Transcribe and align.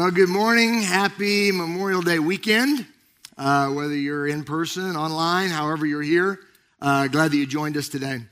Well, 0.00 0.10
good 0.10 0.30
morning. 0.30 0.80
Happy 0.80 1.52
Memorial 1.52 2.00
Day 2.00 2.18
weekend. 2.18 2.86
Uh, 3.36 3.68
whether 3.68 3.94
you're 3.94 4.26
in 4.26 4.44
person, 4.44 4.96
online, 4.96 5.50
however 5.50 5.84
you're 5.84 6.00
here, 6.00 6.40
uh, 6.80 7.06
glad 7.08 7.32
that 7.32 7.36
you 7.36 7.44
joined 7.44 7.76
us 7.76 7.90
today. 7.90 8.22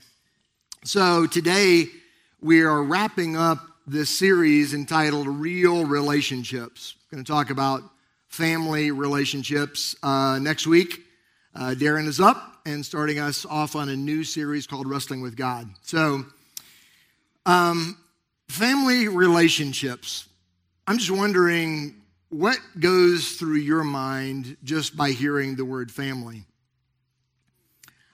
So, 0.83 1.27
today 1.27 1.85
we 2.41 2.63
are 2.63 2.81
wrapping 2.81 3.37
up 3.37 3.59
this 3.85 4.09
series 4.09 4.73
entitled 4.73 5.27
Real 5.27 5.85
Relationships. 5.85 6.95
I'm 7.11 7.17
going 7.17 7.23
to 7.23 7.31
talk 7.31 7.51
about 7.51 7.83
family 8.29 8.89
relationships 8.89 9.95
uh, 10.01 10.39
next 10.41 10.65
week. 10.65 11.03
Uh, 11.53 11.75
Darren 11.77 12.07
is 12.07 12.19
up 12.19 12.61
and 12.65 12.83
starting 12.83 13.19
us 13.19 13.45
off 13.45 13.75
on 13.75 13.89
a 13.89 13.95
new 13.95 14.23
series 14.23 14.65
called 14.65 14.87
Wrestling 14.87 15.21
with 15.21 15.35
God. 15.35 15.69
So, 15.83 16.25
um, 17.45 17.95
family 18.47 19.07
relationships. 19.07 20.28
I'm 20.89 20.97
just 20.97 21.11
wondering 21.11 22.01
what 22.29 22.57
goes 22.79 23.33
through 23.33 23.57
your 23.57 23.83
mind 23.83 24.57
just 24.63 24.97
by 24.97 25.11
hearing 25.11 25.55
the 25.55 25.63
word 25.63 25.91
family. 25.91 26.45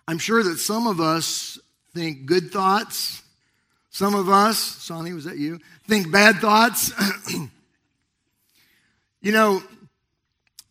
I'm 0.09 0.17
sure 0.17 0.43
that 0.43 0.57
some 0.57 0.85
of 0.85 0.99
us 0.99 1.57
think 1.93 2.25
good 2.25 2.51
thoughts. 2.51 3.23
Some 3.91 4.13
of 4.13 4.27
us, 4.27 4.57
Sonny, 4.57 5.13
was 5.13 5.23
that 5.23 5.37
you? 5.37 5.61
Think 5.87 6.11
bad 6.11 6.39
thoughts. 6.39 6.91
you 9.21 9.31
know, 9.31 9.63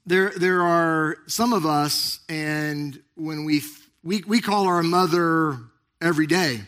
there, 0.05 0.31
there 0.37 0.61
are 0.61 1.17
some 1.27 1.55
of 1.55 1.65
us, 1.65 2.21
and 2.29 3.01
when 3.15 3.47
we, 3.47 3.63
we, 4.03 4.23
we 4.27 4.43
call 4.43 4.67
our 4.67 4.83
mother 4.83 5.57
every 6.03 6.27
day, 6.27 6.61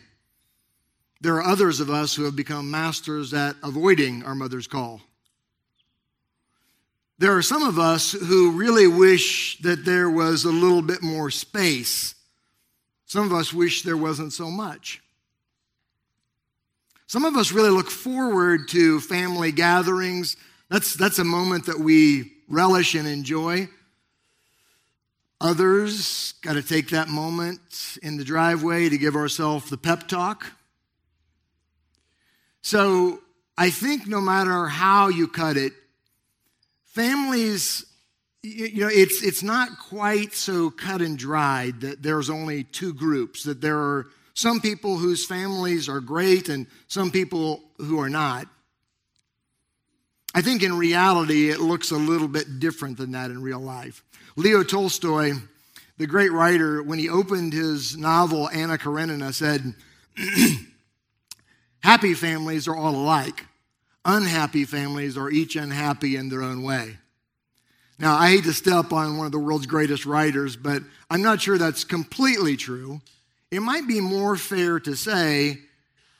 there 1.21 1.35
are 1.35 1.45
others 1.45 1.81
of 1.81 1.91
us 1.91 2.15
who 2.15 2.25
have 2.25 2.37
become 2.37 2.71
masters 2.71 3.35
at 3.35 3.55
avoiding 3.63 4.25
our 4.25 4.35
mother's 4.35 4.67
call. 4.67 5.03
There 7.19 7.37
are 7.37 7.43
some 7.43 7.63
of 7.63 7.79
us 7.79 8.13
who 8.13 8.53
really 8.53 8.87
wish 8.87 9.59
that 9.61 9.85
there 9.85 10.11
was 10.11 10.45
a 10.45 10.51
little 10.51 10.83
bit 10.83 11.03
more 11.03 11.31
space. 11.31 12.15
Some 13.07 13.25
of 13.25 13.33
us 13.33 13.55
wish 13.55 13.83
there 13.83 13.97
wasn't 13.97 14.33
so 14.33 14.51
much. 14.51 15.03
Some 17.07 17.25
of 17.25 17.37
us 17.37 17.53
really 17.53 17.71
look 17.71 17.91
forward 17.91 18.69
to 18.71 19.01
family 19.01 19.53
gatherings. 19.53 20.37
That's, 20.69 20.95
that's 20.95 21.19
a 21.19 21.25
moment 21.25 21.67
that 21.67 21.79
we 21.79 22.33
relish 22.49 22.95
and 22.95 23.07
enjoy. 23.09 23.69
Others 25.41 26.35
got 26.43 26.55
to 26.55 26.63
take 26.63 26.91
that 26.91 27.09
moment 27.09 27.99
in 28.03 28.17
the 28.17 28.25
driveway 28.25 28.89
to 28.89 28.99
give 28.99 29.17
ourselves 29.17 29.71
the 29.71 29.77
pep 29.77 30.09
talk. 30.09 30.53
So 32.63 33.21
I 33.57 33.71
think 33.71 34.07
no 34.07 34.21
matter 34.21 34.67
how 34.67 35.09
you 35.09 35.29
cut 35.29 35.57
it, 35.57 35.73
families, 36.97 37.85
you 38.43 38.81
know, 38.81 38.89
it's, 38.91 39.23
it's 39.23 39.43
not 39.43 39.79
quite 39.79 40.33
so 40.33 40.71
cut 40.71 41.03
and 41.03 41.19
dried 41.19 41.83
that 41.83 42.03
there's 42.03 42.31
only 42.31 42.65
two 42.65 42.95
groups, 42.95 43.43
that 43.43 43.61
there 43.61 43.77
are 43.77 44.07
some 44.33 44.63
people 44.63 44.97
whose 44.97 45.27
families 45.27 45.91
are 45.91 46.01
great 46.01 46.49
and 46.49 46.67
some 46.89 47.11
people 47.11 47.63
who 47.77 48.01
are 48.01 48.09
not. 48.09 48.49
I 50.35 50.41
think 50.41 50.63
in 50.63 50.77
reality, 50.77 51.51
it 51.51 51.61
looks 51.61 51.91
a 51.91 51.97
little 51.97 52.29
bit 52.29 52.61
different 52.61 52.97
than 52.97 53.13
that 53.13 53.31
in 53.31 53.43
real 53.43 53.61
life. 53.61 54.03
Leo 54.37 54.63
Tolstoy, 54.63 55.33
the 55.99 56.07
great 56.07 56.33
writer, 56.33 56.83
when 56.83 56.99
he 56.99 57.11
opened 57.11 57.53
his 57.53 57.95
novel 57.97 58.49
Anna 58.49 58.79
Karenina, 58.79 59.35
said, 59.35 59.75
Happy 61.81 62.15
families 62.15 62.67
are 62.67 62.77
all 62.77 62.95
alike. 62.95 63.45
Unhappy 64.09 64.65
families 64.65 65.17
are 65.17 65.29
each 65.29 65.57
unhappy 65.57 66.15
in 66.15 66.29
their 66.29 66.43
own 66.43 66.63
way. 66.63 66.97
Now, 67.99 68.17
I 68.17 68.31
hate 68.31 68.45
to 68.45 68.53
step 68.53 68.93
on 68.93 69.17
one 69.17 69.27
of 69.27 69.33
the 69.33 69.39
world's 69.41 69.67
greatest 69.67 70.07
writers, 70.07 70.55
but 70.55 70.83
I'm 71.11 71.23
not 71.23 71.41
sure 71.41 71.59
that's 71.59 71.83
completely 71.83 72.57
true. 72.57 73.01
It 73.51 73.61
might 73.61 73.89
be 73.89 74.01
more 74.01 74.37
fair 74.37 74.79
to 74.79 74.95
say 74.95 75.59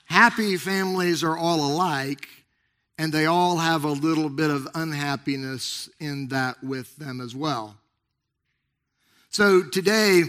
happy 0.07 0.57
families 0.57 1.23
are 1.23 1.39
all 1.39 1.61
alike, 1.61 2.27
and 2.99 3.13
they 3.13 3.27
all 3.27 3.59
have 3.59 3.85
a 3.85 3.93
little 3.93 4.31
bit 4.31 4.51
of 4.51 4.67
unhappiness 4.75 5.89
in 6.01 6.27
that 6.29 6.65
with 6.65 6.97
them 6.97 7.21
as 7.21 7.37
well. 7.37 7.77
So 9.31 9.63
today, 9.63 10.25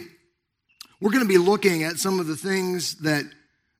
we're 1.02 1.12
going 1.12 1.24
to 1.24 1.28
be 1.28 1.40
looking 1.40 1.84
at 1.84 1.98
some 1.98 2.20
of 2.20 2.28
the 2.28 2.38
things 2.38 2.96
that 2.98 3.26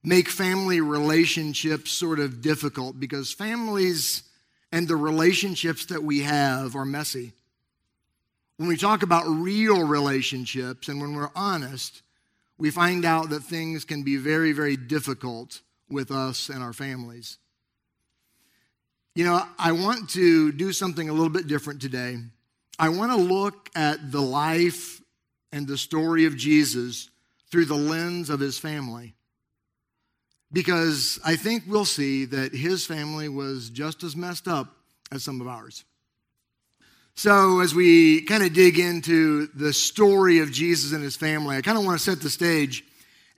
make 0.04 0.30
family 0.30 0.82
relationships 0.82 1.92
sort 1.92 2.20
of 2.20 2.42
difficult 2.42 3.00
because 3.00 3.34
families 3.34 4.24
and 4.72 4.88
the 4.88 4.96
relationships 4.96 5.86
that 5.88 6.04
we 6.04 6.22
have 6.22 6.76
are 6.76 6.86
messy. 6.86 7.34
When 8.58 8.68
we 8.68 8.78
talk 8.78 9.04
about 9.04 9.26
real 9.26 9.86
relationships 9.86 10.88
and 10.88 11.00
when 11.00 11.14
we're 11.14 11.30
honest, 11.36 12.02
we 12.58 12.72
find 12.72 13.06
out 13.06 13.30
that 13.30 13.44
things 13.44 13.86
can 13.86 14.04
be 14.04 14.18
very, 14.18 14.52
very 14.52 14.76
difficult 14.76 15.62
with 15.90 16.12
us 16.12 16.50
and 16.50 16.64
our 16.64 16.74
families. 16.74 17.38
You 19.14 19.26
know, 19.26 19.44
I 19.58 19.72
want 19.72 20.12
to 20.12 20.52
do 20.52 20.72
something 20.74 21.10
a 21.10 21.14
little 21.14 21.30
bit 21.30 21.48
different 21.48 21.82
today. 21.82 22.18
I 22.80 22.90
want 22.90 23.12
to 23.12 23.18
look 23.18 23.70
at 23.76 24.12
the 24.12 24.22
life 24.22 25.02
and 25.52 25.68
the 25.68 25.78
story 25.78 26.26
of 26.26 26.36
Jesus 26.36 27.10
through 27.52 27.66
the 27.66 27.76
lens 27.76 28.30
of 28.30 28.40
his 28.40 28.60
family 28.60 29.17
because 30.52 31.20
I 31.26 31.36
think 31.36 31.64
we'll 31.68 31.86
see 31.86 32.26
that 32.26 32.54
his 32.54 32.86
family 32.86 33.30
was 33.30 33.70
just 33.70 34.04
as 34.04 34.16
messed 34.16 34.48
up 34.48 34.74
as 35.12 35.24
some 35.24 35.42
of 35.42 35.48
ours. 35.48 35.84
So, 37.16 37.62
as 37.62 37.74
we 37.74 38.22
kind 38.22 38.44
of 38.44 38.54
dig 38.54 38.78
into 38.78 39.48
the 39.48 39.74
story 39.74 40.40
of 40.40 40.52
Jesus 40.52 40.94
and 40.94 41.04
his 41.04 41.16
family, 41.16 41.58
I 41.58 41.62
kind 41.62 41.78
of 41.78 41.84
want 41.84 41.98
to 41.98 42.04
set 42.04 42.22
the 42.22 42.30
stage. 42.30 42.84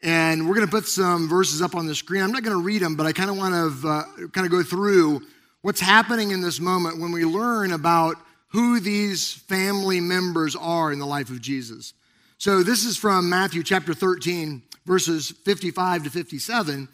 And 0.03 0.47
we're 0.47 0.55
going 0.55 0.67
to 0.67 0.71
put 0.71 0.85
some 0.85 1.29
verses 1.29 1.61
up 1.61 1.75
on 1.75 1.85
the 1.85 1.95
screen. 1.95 2.21
I'm 2.21 2.31
not 2.31 2.43
going 2.43 2.57
to 2.57 2.61
read 2.61 2.81
them, 2.81 2.95
but 2.95 3.05
I 3.05 3.13
kind 3.13 3.29
of 3.29 3.37
want 3.37 3.53
to 3.53 3.87
uh, 3.87 4.03
kind 4.33 4.45
of 4.45 4.51
go 4.51 4.63
through 4.63 5.21
what's 5.61 5.79
happening 5.79 6.31
in 6.31 6.41
this 6.41 6.59
moment 6.59 6.99
when 6.99 7.11
we 7.11 7.23
learn 7.23 7.71
about 7.71 8.17
who 8.49 8.79
these 8.79 9.33
family 9.33 9.99
members 9.99 10.55
are 10.55 10.91
in 10.91 10.99
the 10.99 11.05
life 11.05 11.29
of 11.29 11.41
Jesus. 11.41 11.93
So, 12.37 12.63
this 12.63 12.83
is 12.83 12.97
from 12.97 13.29
Matthew 13.29 13.63
chapter 13.63 13.93
13, 13.93 14.61
verses 14.85 15.31
55 15.45 16.03
to 16.03 16.09
57. 16.09 16.87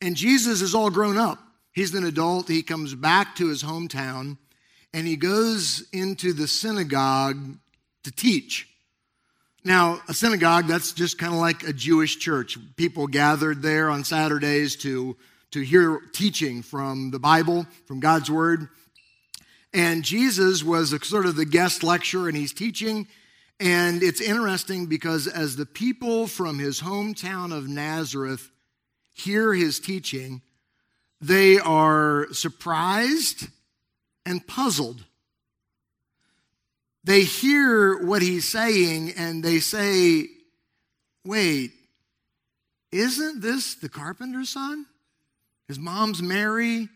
And 0.00 0.16
Jesus 0.16 0.60
is 0.60 0.74
all 0.74 0.90
grown 0.90 1.16
up. 1.16 1.38
He's 1.72 1.94
an 1.94 2.04
adult. 2.04 2.48
He 2.48 2.62
comes 2.62 2.94
back 2.94 3.36
to 3.36 3.48
his 3.48 3.62
hometown 3.62 4.38
and 4.94 5.06
he 5.06 5.16
goes 5.16 5.86
into 5.92 6.32
the 6.32 6.48
synagogue 6.48 7.58
to 8.04 8.10
teach. 8.12 8.68
Now, 9.64 10.00
a 10.08 10.14
synagogue, 10.14 10.68
that's 10.68 10.92
just 10.92 11.18
kind 11.18 11.34
of 11.34 11.40
like 11.40 11.64
a 11.64 11.72
Jewish 11.72 12.18
church. 12.18 12.56
People 12.76 13.08
gathered 13.08 13.62
there 13.62 13.90
on 13.90 14.04
Saturdays 14.04 14.76
to, 14.76 15.16
to 15.50 15.60
hear 15.60 16.00
teaching 16.12 16.62
from 16.62 17.10
the 17.10 17.18
Bible, 17.18 17.66
from 17.86 17.98
God's 17.98 18.30
Word. 18.30 18.68
And 19.74 20.04
Jesus 20.04 20.62
was 20.62 20.92
a, 20.92 21.04
sort 21.04 21.26
of 21.26 21.36
the 21.36 21.44
guest 21.44 21.82
lecturer, 21.82 22.28
and 22.28 22.36
he's 22.36 22.52
teaching. 22.52 23.08
And 23.58 24.02
it's 24.02 24.20
interesting 24.20 24.86
because 24.86 25.26
as 25.26 25.56
the 25.56 25.66
people 25.66 26.26
from 26.26 26.58
his 26.58 26.80
hometown 26.80 27.56
of 27.56 27.68
Nazareth 27.68 28.50
hear 29.14 29.54
his 29.54 29.80
teaching, 29.80 30.42
they 31.20 31.58
are 31.58 32.26
surprised 32.32 33.48
and 34.26 34.46
puzzled. 34.46 35.04
They 37.04 37.22
hear 37.22 38.04
what 38.04 38.20
he's 38.20 38.46
saying 38.46 39.12
and 39.16 39.42
they 39.42 39.60
say, 39.60 40.26
wait, 41.24 41.72
isn't 42.92 43.40
this 43.40 43.74
the 43.76 43.88
carpenter's 43.88 44.50
son? 44.50 44.86
His 45.68 45.78
mom's 45.78 46.22
Mary, 46.22 46.88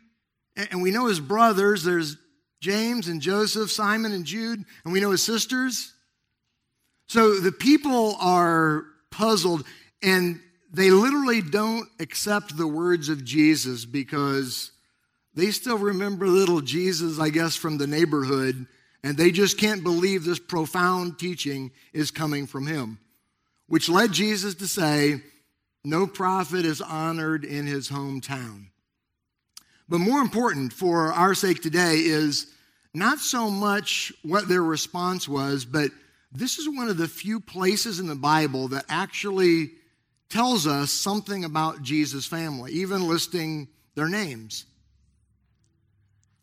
and 0.57 0.83
we 0.83 0.91
know 0.91 1.07
his 1.07 1.21
brothers. 1.21 1.85
There's 1.85 2.17
James 2.61 3.09
and 3.09 3.21
Joseph, 3.21 3.71
Simon 3.71 4.13
and 4.13 4.25
Jude, 4.25 4.65
and 4.85 4.93
we 4.93 5.01
know 5.01 5.11
his 5.11 5.23
sisters. 5.23 5.93
So 7.11 7.41
the 7.41 7.51
people 7.51 8.15
are 8.21 8.85
puzzled, 9.11 9.67
and 10.01 10.39
they 10.73 10.93
literally 10.93 11.43
don't 11.43 11.89
accept 11.99 12.57
the 12.57 12.69
words 12.69 13.09
of 13.09 13.25
Jesus 13.25 13.85
because 13.85 14.71
they 15.35 15.51
still 15.51 15.77
remember 15.77 16.29
little 16.29 16.61
Jesus, 16.61 17.19
I 17.19 17.31
guess, 17.31 17.57
from 17.57 17.79
the 17.79 17.89
neighborhood, 17.89 18.65
and 19.03 19.17
they 19.17 19.33
just 19.33 19.59
can't 19.59 19.83
believe 19.83 20.25
this 20.25 20.39
profound 20.39 21.19
teaching 21.19 21.73
is 21.93 22.13
coming 22.13 22.47
from 22.47 22.69
him, 22.69 23.01
which 23.67 23.89
led 23.89 24.13
Jesus 24.13 24.55
to 24.55 24.69
say, 24.69 25.21
No 25.83 26.07
prophet 26.07 26.65
is 26.65 26.81
honored 26.81 27.45
in 27.45 27.67
his 27.67 27.89
hometown. 27.89 28.67
But 29.89 29.99
more 29.99 30.21
important 30.21 30.73
for 30.73 31.13
our 31.13 31.35
sake 31.35 31.61
today 31.61 31.97
is 31.97 32.47
not 32.95 33.19
so 33.19 33.51
much 33.51 34.13
what 34.23 34.47
their 34.47 34.63
response 34.63 35.29
was, 35.29 35.65
but 35.65 35.91
this 36.33 36.59
is 36.59 36.69
one 36.69 36.89
of 36.89 36.97
the 36.97 37.09
few 37.09 37.41
places 37.41 37.99
in 37.99 38.07
the 38.07 38.15
Bible 38.15 38.69
that 38.69 38.85
actually 38.89 39.73
tells 40.29 40.67
us 40.67 40.93
something 40.93 41.45
about 41.45 41.83
Jesus' 41.83 42.27
family, 42.27 42.73
even 42.73 43.09
listing 43.09 43.69
their 43.97 44.09
names. 44.09 44.65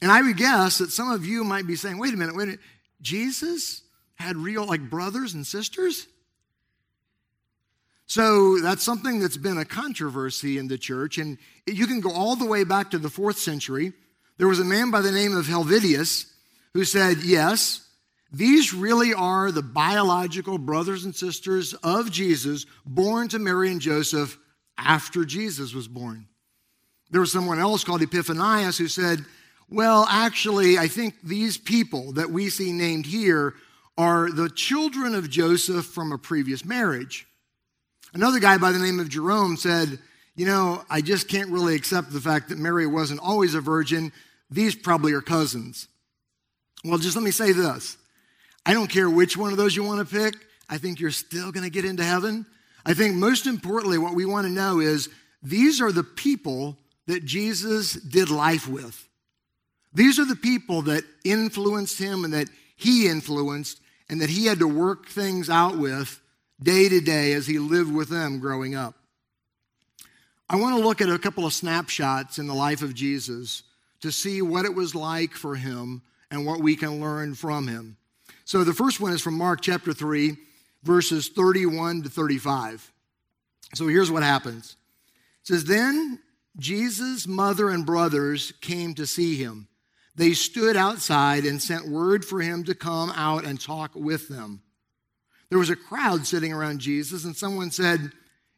And 0.01 0.11
I 0.11 0.21
would 0.21 0.37
guess 0.37 0.77
that 0.79 0.91
some 0.91 1.09
of 1.09 1.25
you 1.25 1.43
might 1.43 1.65
be 1.65 1.75
saying, 1.75 1.97
wait 1.97 2.13
a 2.13 2.17
minute, 2.17 2.35
wait 2.35 2.43
a 2.43 2.47
minute. 2.47 2.61
Jesus 3.01 3.81
had 4.15 4.35
real, 4.35 4.65
like, 4.65 4.89
brothers 4.89 5.33
and 5.33 5.47
sisters? 5.47 6.07
So 8.07 8.59
that's 8.59 8.83
something 8.83 9.19
that's 9.19 9.37
been 9.37 9.57
a 9.57 9.65
controversy 9.65 10.57
in 10.57 10.67
the 10.67 10.77
church. 10.77 11.17
And 11.17 11.37
you 11.65 11.87
can 11.87 11.99
go 11.99 12.11
all 12.11 12.35
the 12.35 12.45
way 12.45 12.63
back 12.63 12.91
to 12.91 12.97
the 12.97 13.09
fourth 13.09 13.37
century. 13.37 13.93
There 14.37 14.47
was 14.47 14.59
a 14.59 14.65
man 14.65 14.91
by 14.91 15.01
the 15.01 15.11
name 15.11 15.35
of 15.35 15.45
Helvidius 15.45 16.31
who 16.73 16.83
said, 16.83 17.17
yes, 17.23 17.86
these 18.31 18.73
really 18.73 19.13
are 19.13 19.51
the 19.51 19.61
biological 19.61 20.57
brothers 20.57 21.05
and 21.05 21.15
sisters 21.15 21.73
of 21.75 22.11
Jesus 22.11 22.65
born 22.85 23.29
to 23.29 23.39
Mary 23.39 23.71
and 23.71 23.81
Joseph 23.81 24.37
after 24.77 25.23
Jesus 25.25 25.73
was 25.73 25.87
born. 25.87 26.27
There 27.09 27.21
was 27.21 27.31
someone 27.31 27.59
else 27.59 27.83
called 27.83 28.01
Epiphanius 28.01 28.77
who 28.77 28.87
said, 28.89 29.25
well, 29.69 30.05
actually, 30.09 30.77
I 30.77 30.87
think 30.87 31.15
these 31.23 31.57
people 31.57 32.13
that 32.13 32.29
we 32.29 32.49
see 32.49 32.71
named 32.71 33.05
here 33.05 33.53
are 33.97 34.31
the 34.31 34.49
children 34.49 35.13
of 35.13 35.29
Joseph 35.29 35.85
from 35.85 36.11
a 36.11 36.17
previous 36.17 36.63
marriage. 36.63 37.27
Another 38.13 38.39
guy 38.39 38.57
by 38.57 38.71
the 38.71 38.79
name 38.79 38.99
of 38.99 39.09
Jerome 39.09 39.57
said, 39.57 39.99
You 40.35 40.45
know, 40.45 40.83
I 40.89 41.01
just 41.01 41.27
can't 41.27 41.49
really 41.49 41.75
accept 41.75 42.13
the 42.13 42.21
fact 42.21 42.49
that 42.49 42.57
Mary 42.57 42.87
wasn't 42.87 43.19
always 43.19 43.55
a 43.55 43.61
virgin. 43.61 44.13
These 44.49 44.75
probably 44.75 45.11
are 45.13 45.21
cousins. 45.21 45.87
Well, 46.85 46.99
just 46.99 47.17
let 47.17 47.23
me 47.23 47.31
say 47.31 47.51
this 47.51 47.97
I 48.67 48.73
don't 48.73 48.89
care 48.89 49.09
which 49.09 49.37
one 49.37 49.51
of 49.51 49.57
those 49.57 49.77
you 49.77 49.83
want 49.83 50.05
to 50.05 50.13
pick, 50.13 50.35
I 50.69 50.77
think 50.77 50.99
you're 50.99 51.09
still 51.11 51.53
going 51.53 51.63
to 51.63 51.69
get 51.69 51.85
into 51.85 52.03
heaven. 52.03 52.45
I 52.85 52.93
think 52.93 53.15
most 53.15 53.47
importantly, 53.47 53.97
what 53.97 54.13
we 54.13 54.25
want 54.25 54.45
to 54.45 54.51
know 54.51 54.81
is 54.81 55.07
these 55.41 55.79
are 55.79 55.93
the 55.93 56.03
people 56.03 56.77
that 57.05 57.23
Jesus 57.23 57.93
did 57.93 58.29
life 58.29 58.67
with. 58.67 59.07
These 59.93 60.19
are 60.19 60.25
the 60.25 60.35
people 60.35 60.81
that 60.81 61.05
influenced 61.23 61.97
him 61.97 62.25
and 62.25 62.33
that 62.33 62.49
he 62.75 63.07
influenced 63.07 63.79
and 64.09 64.19
that 64.19 64.29
he 64.29 64.47
had 64.47 64.59
to 64.59 64.67
work 64.67 65.07
things 65.07 65.49
out 65.49 65.77
with 65.77 66.19
day 66.61 66.89
to 66.89 66.99
day 66.99 67.31
as 67.31 67.47
he 67.47 67.59
lived 67.59 67.93
with 67.93 68.09
them 68.09 68.39
growing 68.39 68.75
up. 68.75 68.95
I 70.49 70.57
want 70.57 70.75
to 70.75 70.83
look 70.83 70.99
at 70.99 71.09
a 71.09 71.17
couple 71.17 71.45
of 71.45 71.53
snapshots 71.53 72.37
in 72.37 72.47
the 72.47 72.53
life 72.53 72.81
of 72.81 72.93
Jesus 72.93 73.63
to 74.01 74.11
see 74.11 74.41
what 74.41 74.65
it 74.65 74.75
was 74.75 74.93
like 74.93 75.31
for 75.31 75.55
him 75.55 76.01
and 76.29 76.45
what 76.45 76.59
we 76.59 76.75
can 76.75 76.99
learn 76.99 77.33
from 77.33 77.69
him. 77.69 77.95
So 78.47 78.63
the 78.63 78.73
first 78.73 79.01
one 79.01 79.11
is 79.11 79.21
from 79.21 79.37
Mark 79.37 79.59
chapter 79.59 79.91
3, 79.91 80.37
verses 80.81 81.27
31 81.27 82.03
to 82.03 82.09
35. 82.09 82.93
So 83.73 83.87
here's 83.89 84.09
what 84.09 84.23
happens. 84.23 84.77
It 85.41 85.47
says, 85.47 85.65
Then 85.65 86.19
Jesus' 86.57 87.27
mother 87.27 87.69
and 87.69 87.85
brothers 87.85 88.53
came 88.61 88.93
to 88.95 89.05
see 89.05 89.35
him. 89.35 89.67
They 90.15 90.31
stood 90.31 90.77
outside 90.77 91.43
and 91.43 91.61
sent 91.61 91.89
word 91.89 92.23
for 92.23 92.39
him 92.39 92.63
to 92.63 92.73
come 92.73 93.11
out 93.17 93.43
and 93.43 93.59
talk 93.59 93.91
with 93.95 94.29
them. 94.29 94.61
There 95.49 95.59
was 95.59 95.69
a 95.69 95.75
crowd 95.75 96.25
sitting 96.25 96.53
around 96.53 96.79
Jesus, 96.79 97.25
and 97.25 97.35
someone 97.35 97.69
said, 97.69 98.13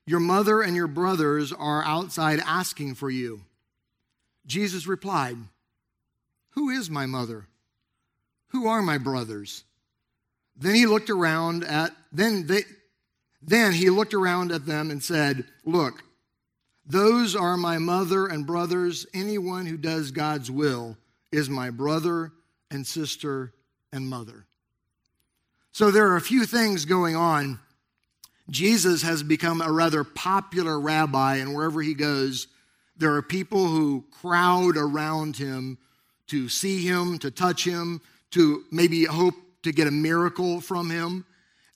Your 0.06 0.19
mother 0.19 0.62
and 0.62 0.75
your 0.75 0.88
brothers 0.88 1.51
are 1.51 1.83
outside 1.83 2.39
asking 2.45 2.94
for 2.94 3.09
you. 3.09 3.41
Jesus 4.45 4.86
replied, 4.86 5.38
Who 6.51 6.69
is 6.69 6.91
my 6.91 7.07
mother? 7.07 7.47
Who 8.50 8.68
are 8.68 8.83
my 8.83 9.00
brothers? 9.00 9.63
Then 10.60 10.76
he 10.76 10.86
looked 10.86 11.10
around 11.10 11.64
at 11.64 11.92
then 12.12 12.46
they 12.46 12.64
then 13.42 13.72
he 13.72 13.90
looked 13.90 14.14
around 14.14 14.52
at 14.52 14.66
them 14.66 14.92
and 14.92 15.02
said, 15.02 15.46
Look, 15.66 16.04
those 16.86 17.36
are 17.36 17.56
my 17.56 17.78
mother 17.78 18.28
and 18.28 18.46
brothers. 18.46 19.06
Anyone 19.14 19.66
who 19.66 19.78
does 19.78 20.12
God's 20.12 20.52
will 20.52 20.98
is 21.32 21.50
my 21.50 21.70
brother 21.70 22.34
and 22.70 22.86
sister 22.86 23.54
and 23.94 24.10
mother. 24.10 24.46
So 25.72 25.92
there 25.92 26.08
are 26.08 26.18
a 26.18 26.22
few 26.22 26.46
things 26.46 26.86
going 26.86 27.16
on. 27.16 27.60
Jesus 28.50 29.04
has 29.04 29.24
become 29.24 29.62
a 29.62 29.72
rather 29.72 30.04
popular 30.04 30.80
rabbi, 30.80 31.36
and 31.36 31.54
wherever 31.54 31.82
he 31.82 31.94
goes, 31.94 32.48
there 32.98 33.14
are 33.14 33.22
people 33.22 33.68
who 33.68 34.04
crowd 34.12 34.76
around 34.76 35.38
him 35.38 35.78
to 36.28 36.50
see 36.50 36.86
him, 36.86 37.20
to 37.20 37.32
touch 37.32 37.64
him, 37.64 38.02
to 38.32 38.64
maybe 38.72 39.06
hope 39.06 39.36
to 39.64 39.72
get 39.72 39.88
a 39.88 39.92
miracle 39.92 40.62
from 40.62 40.90
him. 40.90 41.26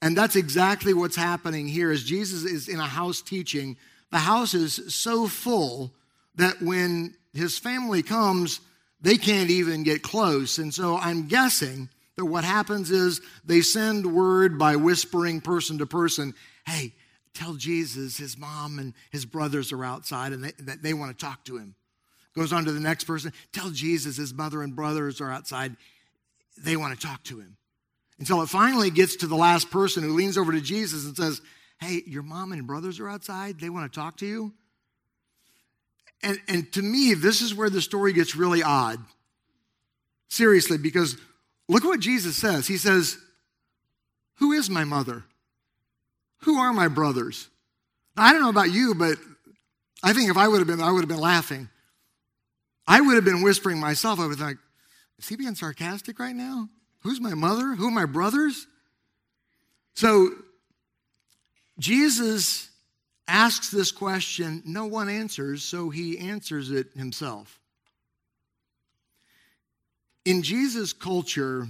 And 0.02 0.18
that's 0.18 0.36
exactly 0.36 0.94
what's 0.94 1.16
happening 1.16 1.68
here 1.68 1.92
as 1.92 2.04
Jesus 2.04 2.44
is 2.44 2.68
in 2.68 2.80
a 2.80 2.86
house 2.86 3.22
teaching. 3.22 3.78
The 4.12 4.20
house 4.20 4.54
is 4.54 4.94
so 4.94 5.28
full 5.28 5.94
that 6.36 6.62
when 6.62 7.16
his 7.34 7.58
family 7.58 8.04
comes, 8.04 8.60
they 9.02 9.18
can't 9.18 9.50
even 9.50 9.84
get 9.84 10.02
close. 10.02 10.58
And 10.58 10.74
so 10.74 10.98
I'm 10.98 11.28
guessing 11.28 11.90
that 12.16 12.26
what 12.26 12.44
happens 12.44 12.92
is 12.92 13.22
they 13.46 13.62
send 13.62 14.06
word 14.06 14.60
by 14.60 14.76
whispering 14.76 15.42
person 15.42 15.78
to 15.80 15.86
person, 15.86 16.34
hey, 16.66 16.94
tell 17.34 17.54
Jesus 17.54 18.18
his 18.18 18.38
mom 18.38 18.80
and 18.80 18.94
his 19.12 19.26
brothers 19.26 19.72
are 19.72 19.84
outside 19.84 20.32
and 20.32 20.44
they, 20.44 20.52
that 20.60 20.84
they 20.84 20.94
want 20.94 21.18
to 21.18 21.26
talk 21.26 21.44
to 21.46 21.58
him. 21.58 21.76
Goes 22.36 22.54
on 22.54 22.66
to 22.66 22.72
the 22.72 22.80
next 22.80 23.04
person, 23.06 23.32
tell 23.52 23.70
Jesus 23.70 24.18
his 24.18 24.34
mother 24.34 24.62
and 24.64 24.76
brothers 24.76 25.22
are 25.22 25.32
outside. 25.32 25.76
They 26.58 26.76
want 26.76 27.00
to 27.00 27.08
talk 27.08 27.24
to 27.26 27.40
him. 27.40 27.58
Until 28.19 28.42
it 28.42 28.48
finally 28.48 28.89
gets 28.89 29.18
to 29.18 29.27
the 29.27 29.36
last 29.36 29.71
person 29.71 30.04
who 30.04 30.13
leans 30.13 30.38
over 30.38 30.51
to 30.51 30.62
Jesus 30.62 31.06
and 31.06 31.15
says, 31.15 31.42
Hey, 31.80 32.04
your 32.06 32.24
mom 32.24 32.51
and 32.51 32.68
brothers 32.68 33.00
are 33.00 33.10
outside. 33.10 33.60
They 33.60 33.69
want 33.69 33.92
to 33.92 34.00
talk 34.00 34.18
to 34.18 34.25
you. 34.25 34.54
And, 36.21 36.39
and 36.48 36.71
to 36.74 36.81
me, 36.81 37.13
this 37.15 37.42
is 37.42 37.54
where 37.54 37.69
the 37.69 37.81
story 37.81 38.13
gets 38.13 38.36
really 38.36 38.63
odd. 38.63 39.00
Seriously, 40.30 40.77
because 40.77 41.18
Look 41.68 41.83
what 41.83 42.00
Jesus 42.00 42.36
says. 42.36 42.68
He 42.68 42.77
says, 42.77 43.18
Who 44.38 44.51
is 44.51 44.69
my 44.69 44.83
mother? 44.83 45.24
Who 46.42 46.57
are 46.57 46.74
my 46.74 46.88
brothers? 46.88 47.50
Now, 48.15 48.24
I 48.24 48.33
don't 48.33 48.42
know 48.42 48.50
about 48.50 48.71
you, 48.71 48.95
but 48.95 49.18
I 50.04 50.13
think 50.13 50.30
if 50.30 50.38
I 50.38 50.48
would 50.48 50.60
have 50.60 50.68
been, 50.68 50.81
I 50.81 50.92
would 50.92 51.01
have 51.01 51.10
been 51.10 51.19
laughing. 51.19 51.69
I 52.86 53.00
would 53.00 53.15
have 53.15 53.24
been 53.24 53.42
whispering 53.42 53.80
myself. 53.80 54.19
I 54.19 54.27
would 54.27 54.39
like, 54.39 54.57
is 55.18 55.30
he 55.30 55.38
being 55.38 55.56
sarcastic 55.56 56.19
right 56.19 56.36
now? 56.36 56.68
Who's 57.04 57.20
my 57.20 57.34
mother? 57.34 57.76
Who 57.76 57.88
are 57.88 57.92
my 57.92 58.06
brothers? 58.06 58.66
So 59.94 60.32
Jesus 61.78 62.70
asks 63.28 63.70
this 63.70 63.92
question, 63.92 64.64
no 64.66 64.86
one 64.86 65.10
answers, 65.10 65.64
so 65.64 65.90
he 65.90 66.18
answers 66.18 66.72
it 66.72 66.88
himself. 66.96 67.60
In 70.26 70.42
Jesus' 70.42 70.94
culture, 70.94 71.68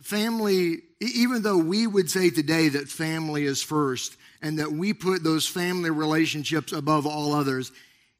family, 0.00 0.78
even 1.00 1.42
though 1.42 1.58
we 1.58 1.86
would 1.86 2.10
say 2.10 2.30
today 2.30 2.68
that 2.70 2.88
family 2.88 3.44
is 3.44 3.62
first 3.62 4.16
and 4.40 4.58
that 4.58 4.72
we 4.72 4.92
put 4.92 5.22
those 5.22 5.46
family 5.46 5.90
relationships 5.90 6.72
above 6.72 7.06
all 7.06 7.32
others, 7.32 7.70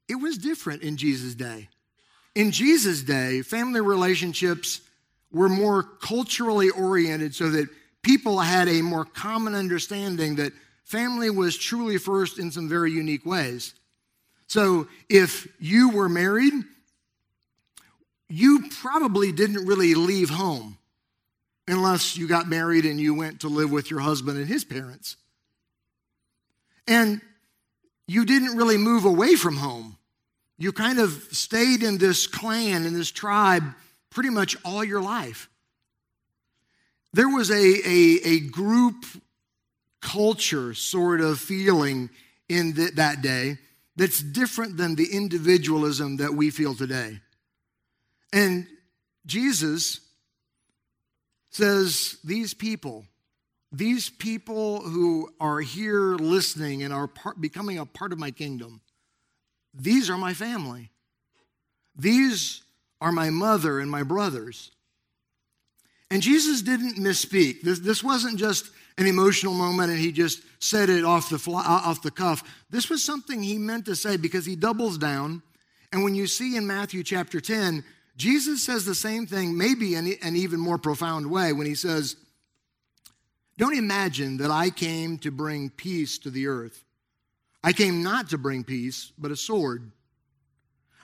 it 0.08 0.16
was 0.16 0.38
different 0.38 0.82
in 0.82 0.96
Jesus' 0.96 1.34
day. 1.34 1.68
In 2.34 2.52
Jesus' 2.52 3.02
day, 3.02 3.42
family 3.42 3.80
relationships 3.80 4.80
were 5.32 5.48
more 5.48 5.82
culturally 5.82 6.70
oriented 6.70 7.34
so 7.34 7.50
that 7.50 7.68
people 8.02 8.40
had 8.40 8.68
a 8.68 8.82
more 8.82 9.04
common 9.04 9.54
understanding 9.54 10.36
that 10.36 10.52
family 10.84 11.30
was 11.30 11.56
truly 11.56 11.98
first 11.98 12.38
in 12.38 12.50
some 12.50 12.68
very 12.68 12.92
unique 12.92 13.24
ways. 13.24 13.74
So 14.46 14.88
if 15.08 15.48
you 15.58 15.90
were 15.90 16.08
married, 16.08 16.52
you 18.28 18.64
probably 18.80 19.32
didn't 19.32 19.66
really 19.66 19.94
leave 19.94 20.30
home 20.30 20.78
unless 21.68 22.16
you 22.16 22.26
got 22.26 22.48
married 22.48 22.84
and 22.84 23.00
you 23.00 23.14
went 23.14 23.40
to 23.40 23.48
live 23.48 23.70
with 23.70 23.90
your 23.90 24.00
husband 24.00 24.36
and 24.36 24.46
his 24.46 24.64
parents. 24.64 25.16
And 26.86 27.20
you 28.06 28.24
didn't 28.24 28.56
really 28.56 28.76
move 28.76 29.04
away 29.04 29.36
from 29.36 29.56
home. 29.56 29.96
You 30.58 30.72
kind 30.72 30.98
of 30.98 31.12
stayed 31.30 31.82
in 31.82 31.98
this 31.98 32.26
clan, 32.26 32.84
in 32.84 32.94
this 32.94 33.10
tribe, 33.10 33.64
pretty 34.12 34.30
much 34.30 34.56
all 34.64 34.84
your 34.84 35.02
life. 35.02 35.48
There 37.12 37.28
was 37.28 37.50
a, 37.50 37.54
a, 37.54 38.20
a 38.24 38.40
group 38.40 39.04
culture 40.00 40.74
sort 40.74 41.20
of 41.20 41.38
feeling 41.38 42.10
in 42.48 42.74
the, 42.74 42.90
that 42.96 43.22
day 43.22 43.58
that's 43.96 44.20
different 44.20 44.76
than 44.76 44.94
the 44.94 45.12
individualism 45.12 46.16
that 46.16 46.32
we 46.34 46.50
feel 46.50 46.74
today. 46.74 47.20
And 48.32 48.66
Jesus 49.26 50.00
says, 51.50 52.16
These 52.24 52.54
people, 52.54 53.04
these 53.70 54.08
people 54.08 54.80
who 54.80 55.30
are 55.38 55.60
here 55.60 56.14
listening 56.16 56.82
and 56.82 56.92
are 56.92 57.06
part, 57.06 57.40
becoming 57.40 57.78
a 57.78 57.86
part 57.86 58.12
of 58.12 58.18
my 58.18 58.30
kingdom, 58.30 58.80
these 59.74 60.10
are 60.10 60.18
my 60.18 60.34
family. 60.34 60.90
These 61.94 62.61
are 63.02 63.12
my 63.12 63.30
mother 63.30 63.80
and 63.80 63.90
my 63.90 64.04
brothers. 64.04 64.70
And 66.10 66.22
Jesus 66.22 66.62
didn't 66.62 66.96
misspeak. 66.96 67.62
This, 67.62 67.80
this 67.80 68.04
wasn't 68.04 68.38
just 68.38 68.70
an 68.96 69.06
emotional 69.06 69.54
moment 69.54 69.90
and 69.90 69.98
he 69.98 70.12
just 70.12 70.42
said 70.60 70.88
it 70.88 71.04
off 71.04 71.28
the, 71.28 71.38
fly, 71.38 71.62
uh, 71.62 71.88
off 71.88 72.02
the 72.02 72.12
cuff. 72.12 72.44
This 72.70 72.88
was 72.88 73.02
something 73.02 73.42
he 73.42 73.58
meant 73.58 73.86
to 73.86 73.96
say 73.96 74.16
because 74.16 74.46
he 74.46 74.54
doubles 74.54 74.98
down. 74.98 75.42
And 75.90 76.04
when 76.04 76.14
you 76.14 76.28
see 76.28 76.56
in 76.56 76.66
Matthew 76.66 77.02
chapter 77.02 77.40
10, 77.40 77.82
Jesus 78.16 78.62
says 78.62 78.84
the 78.84 78.94
same 78.94 79.26
thing, 79.26 79.58
maybe 79.58 79.96
in 79.96 80.14
an 80.22 80.36
even 80.36 80.60
more 80.60 80.78
profound 80.78 81.28
way, 81.28 81.52
when 81.52 81.66
he 81.66 81.74
says, 81.74 82.14
Don't 83.58 83.76
imagine 83.76 84.36
that 84.36 84.50
I 84.50 84.70
came 84.70 85.18
to 85.18 85.32
bring 85.32 85.70
peace 85.70 86.18
to 86.18 86.30
the 86.30 86.46
earth. 86.46 86.84
I 87.64 87.72
came 87.72 88.02
not 88.02 88.28
to 88.30 88.38
bring 88.38 88.62
peace, 88.64 89.12
but 89.18 89.32
a 89.32 89.36
sword. 89.36 89.90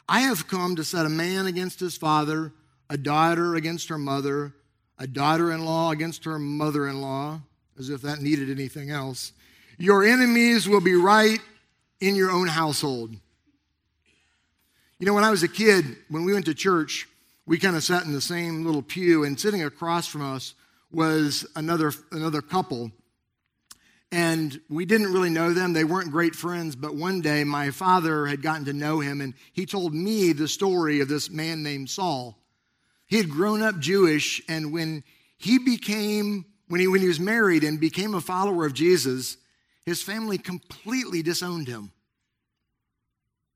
I 0.08 0.20
have 0.20 0.48
come 0.48 0.76
to 0.76 0.84
set 0.84 1.04
a 1.04 1.10
man 1.10 1.46
against 1.46 1.80
his 1.80 1.96
father, 1.96 2.52
a 2.88 2.96
daughter 2.96 3.56
against 3.56 3.90
her 3.90 3.98
mother, 3.98 4.54
a 4.98 5.06
daughter 5.06 5.52
in 5.52 5.64
law 5.64 5.90
against 5.90 6.24
her 6.24 6.38
mother 6.38 6.88
in 6.88 7.02
law, 7.02 7.40
as 7.78 7.90
if 7.90 8.00
that 8.02 8.22
needed 8.22 8.50
anything 8.50 8.90
else. 8.90 9.32
Your 9.76 10.04
enemies 10.04 10.68
will 10.68 10.80
be 10.80 10.94
right 10.94 11.40
in 12.00 12.16
your 12.16 12.30
own 12.30 12.48
household. 12.48 13.14
You 14.98 15.06
know, 15.06 15.14
when 15.14 15.24
I 15.24 15.30
was 15.30 15.42
a 15.42 15.48
kid, 15.48 15.84
when 16.08 16.24
we 16.24 16.32
went 16.32 16.46
to 16.46 16.54
church, 16.54 17.06
we 17.46 17.58
kind 17.58 17.76
of 17.76 17.84
sat 17.84 18.04
in 18.04 18.12
the 18.12 18.20
same 18.20 18.64
little 18.64 18.82
pew, 18.82 19.24
and 19.24 19.38
sitting 19.38 19.62
across 19.62 20.08
from 20.08 20.22
us 20.22 20.54
was 20.90 21.46
another, 21.54 21.92
another 22.12 22.42
couple. 22.42 22.90
And 24.10 24.58
we 24.70 24.86
didn't 24.86 25.12
really 25.12 25.28
know 25.28 25.52
them. 25.52 25.74
They 25.74 25.84
weren't 25.84 26.10
great 26.10 26.34
friends, 26.34 26.74
but 26.74 26.94
one 26.94 27.20
day 27.20 27.44
my 27.44 27.70
father 27.70 28.26
had 28.26 28.40
gotten 28.40 28.64
to 28.64 28.72
know 28.72 29.00
him, 29.00 29.20
and 29.20 29.34
he 29.52 29.66
told 29.66 29.94
me 29.94 30.32
the 30.32 30.48
story 30.48 31.00
of 31.00 31.08
this 31.08 31.28
man 31.30 31.62
named 31.62 31.90
Saul. 31.90 32.38
He 33.06 33.18
had 33.18 33.30
grown 33.30 33.62
up 33.62 33.78
Jewish, 33.78 34.40
and 34.48 34.72
when 34.72 35.04
he 35.36 35.58
became, 35.58 36.46
when 36.68 36.80
he, 36.80 36.88
when 36.88 37.00
he 37.00 37.08
was 37.08 37.20
married 37.20 37.64
and 37.64 37.78
became 37.78 38.14
a 38.14 38.20
follower 38.20 38.64
of 38.64 38.74
Jesus, 38.74 39.36
his 39.84 40.02
family 40.02 40.38
completely 40.38 41.22
disowned 41.22 41.68
him. 41.68 41.92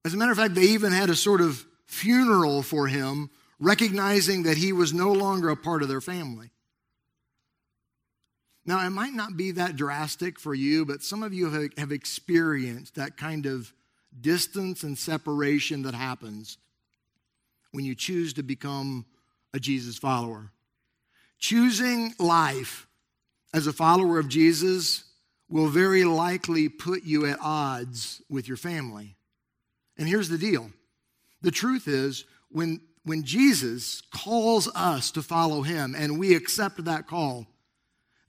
As 0.04 0.14
a 0.14 0.16
matter 0.16 0.32
of 0.32 0.38
fact, 0.38 0.54
they 0.54 0.62
even 0.62 0.92
had 0.92 1.11
a 1.11 1.14
sort 1.14 1.40
of 1.40 1.64
funeral 1.87 2.62
for 2.62 2.88
him, 2.88 3.30
recognizing 3.59 4.44
that 4.44 4.56
he 4.56 4.73
was 4.73 4.92
no 4.92 5.12
longer 5.12 5.49
a 5.49 5.56
part 5.56 5.82
of 5.82 5.88
their 5.88 6.00
family. 6.00 6.51
Now, 8.64 8.87
it 8.87 8.90
might 8.90 9.12
not 9.12 9.37
be 9.37 9.50
that 9.52 9.76
drastic 9.76 10.38
for 10.38 10.54
you, 10.54 10.85
but 10.85 11.02
some 11.02 11.23
of 11.23 11.35
you 11.35 11.50
have 11.76 11.90
experienced 11.90 12.95
that 12.95 13.16
kind 13.16 13.47
of 13.47 13.73
distance 14.21 14.83
and 14.83 14.97
separation 14.97 15.83
that 15.83 15.95
happens 15.95 16.59
when 17.73 17.85
you 17.85 17.95
choose 17.95 18.35
to 18.35 18.42
become 18.42 19.04
a 19.52 19.59
Jesus 19.59 19.99
follower. 19.99 20.50
Choosing 21.38 22.14
life 22.19 22.87
as 23.52 23.66
a 23.66 23.73
follower 23.73 24.19
of 24.19 24.28
Jesus 24.28 25.04
will 25.49 25.69
very 25.69 26.04
likely 26.04 26.69
put 26.69 27.04
you 27.04 27.26
at 27.26 27.38
odds 27.42 28.23
with 28.31 28.47
your 28.47 28.57
family. 28.57 29.16
And 29.99 30.09
here's 30.09 30.28
the 30.28 30.38
deal 30.38 30.71
the 31.42 31.50
truth 31.50 31.88
is, 31.88 32.25
when, 32.50 32.81
when 33.04 33.25
Jesus 33.25 34.02
calls 34.14 34.69
us 34.75 35.11
to 35.11 35.23
follow 35.23 35.62
him 35.62 35.95
and 35.97 36.19
we 36.19 36.35
accept 36.35 36.85
that 36.85 37.09
call, 37.09 37.47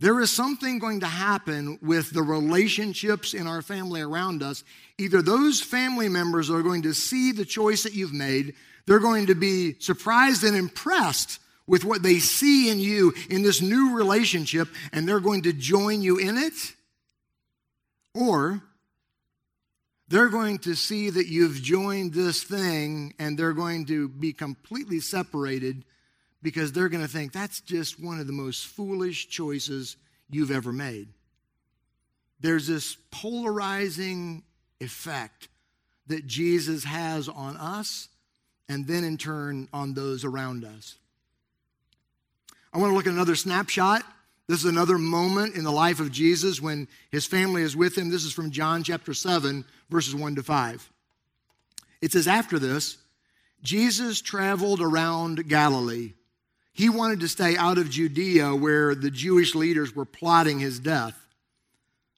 there 0.03 0.19
is 0.19 0.29
something 0.29 0.79
going 0.79 0.99
to 0.99 1.07
happen 1.07 1.79
with 1.81 2.11
the 2.11 2.21
relationships 2.21 3.33
in 3.33 3.47
our 3.47 3.61
family 3.61 4.01
around 4.01 4.43
us. 4.43 4.65
Either 4.97 5.21
those 5.21 5.61
family 5.61 6.09
members 6.09 6.49
are 6.49 6.61
going 6.61 6.81
to 6.81 6.93
see 6.93 7.31
the 7.31 7.45
choice 7.45 7.83
that 7.83 7.93
you've 7.93 8.11
made, 8.11 8.53
they're 8.85 8.99
going 8.99 9.27
to 9.27 9.33
be 9.33 9.79
surprised 9.79 10.43
and 10.43 10.57
impressed 10.57 11.39
with 11.67 11.85
what 11.85 12.03
they 12.03 12.19
see 12.19 12.69
in 12.69 12.79
you 12.79 13.13
in 13.29 13.43
this 13.43 13.61
new 13.61 13.95
relationship, 13.95 14.67
and 14.91 15.07
they're 15.07 15.21
going 15.21 15.43
to 15.43 15.53
join 15.53 16.01
you 16.01 16.17
in 16.17 16.37
it. 16.37 16.73
Or 18.13 18.61
they're 20.09 20.27
going 20.27 20.57
to 20.59 20.75
see 20.75 21.11
that 21.11 21.27
you've 21.27 21.61
joined 21.61 22.13
this 22.13 22.43
thing 22.43 23.13
and 23.19 23.39
they're 23.39 23.53
going 23.53 23.85
to 23.85 24.09
be 24.09 24.33
completely 24.33 24.99
separated 24.99 25.85
because 26.43 26.71
they're 26.71 26.89
going 26.89 27.03
to 27.03 27.09
think 27.09 27.31
that's 27.31 27.61
just 27.61 27.99
one 27.99 28.19
of 28.19 28.27
the 28.27 28.33
most 28.33 28.67
foolish 28.67 29.29
choices 29.29 29.95
you've 30.29 30.51
ever 30.51 30.71
made. 30.71 31.07
There's 32.41 32.67
this 32.67 32.97
polarizing 33.09 34.43
effect 34.81 35.47
that 36.07 36.27
Jesus 36.27 36.83
has 36.83 37.29
on 37.29 37.55
us 37.55 38.09
and 38.67 38.85
then 38.85 39.05
in 39.05 39.17
turn 39.17 39.69
on 39.73 39.93
those 39.93 40.25
around 40.25 40.65
us. 40.65 40.97
I 42.73 42.77
want 42.77 42.91
to 42.91 42.95
look 42.95 43.07
at 43.07 43.13
another 43.13 43.35
snapshot. 43.35 44.03
This 44.47 44.59
is 44.59 44.65
another 44.65 44.97
moment 44.97 45.55
in 45.55 45.63
the 45.63 45.71
life 45.71 46.01
of 46.01 46.11
Jesus 46.11 46.61
when 46.61 46.89
his 47.11 47.25
family 47.25 47.61
is 47.61 47.77
with 47.77 47.97
him. 47.97 48.09
This 48.09 48.25
is 48.25 48.33
from 48.33 48.51
John 48.51 48.83
chapter 48.83 49.13
7, 49.13 49.63
verses 49.89 50.13
1 50.13 50.35
to 50.35 50.43
5. 50.43 50.91
It 52.01 52.11
says, 52.11 52.27
After 52.27 52.59
this, 52.59 52.97
Jesus 53.61 54.21
traveled 54.21 54.81
around 54.81 55.47
Galilee. 55.47 56.13
He 56.73 56.89
wanted 56.89 57.19
to 57.19 57.27
stay 57.27 57.55
out 57.55 57.77
of 57.77 57.91
Judea 57.91 58.55
where 58.55 58.95
the 58.95 59.11
Jewish 59.11 59.53
leaders 59.53 59.95
were 59.95 60.05
plotting 60.05 60.59
his 60.59 60.79
death. 60.79 61.27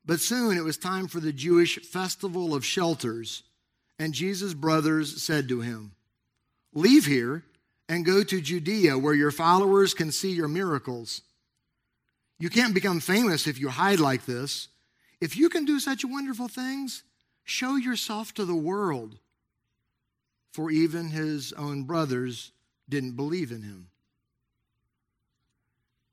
But 0.06 0.22
soon 0.22 0.58
it 0.58 0.64
was 0.64 0.78
time 0.78 1.08
for 1.08 1.20
the 1.20 1.34
Jewish 1.34 1.80
festival 1.80 2.56
of 2.56 2.66
shelters, 2.66 3.44
and 4.00 4.14
Jesus' 4.14 4.54
brothers 4.54 5.22
said 5.22 5.50
to 5.50 5.62
him, 5.62 5.92
Leave 6.74 7.06
here 7.06 7.44
and 7.90 8.06
go 8.06 8.24
to 8.24 8.42
Judea 8.42 8.98
where 8.98 9.14
your 9.14 9.32
followers 9.32 9.94
can 9.94 10.12
see 10.12 10.32
your 10.32 10.48
miracles. 10.48 11.22
You 12.40 12.50
can't 12.50 12.74
become 12.74 13.00
famous 13.00 13.48
if 13.48 13.60
you 13.60 13.70
hide 13.70 14.00
like 14.00 14.26
this. 14.26 14.70
If 15.20 15.38
you 15.38 15.50
can 15.50 15.66
do 15.66 15.80
such 15.80 16.06
wonderful 16.06 16.48
things, 16.48 17.04
show 17.44 17.76
yourself 17.76 18.34
to 18.36 18.46
the 18.46 18.56
world. 18.56 19.18
For 20.52 20.72
even 20.72 21.10
his 21.10 21.52
own 21.54 21.84
brothers 21.84 22.52
didn't 22.88 23.16
believe 23.16 23.52
in 23.52 23.62
him. 23.62 23.88